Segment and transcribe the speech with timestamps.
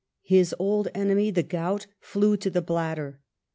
[0.23, 3.19] His old enemy the gout flew to the bladder.